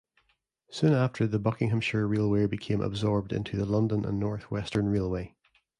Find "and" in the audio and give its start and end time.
4.03-4.19